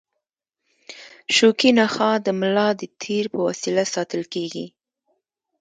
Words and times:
شوکي 1.35 1.71
نخاع 1.79 2.15
د 2.25 2.27
ملا 2.39 2.69
د 2.79 2.81
تیر 3.01 3.25
په 3.33 3.39
وسیله 3.47 3.83
ساتل 3.93 4.21
کېږي. 4.33 4.65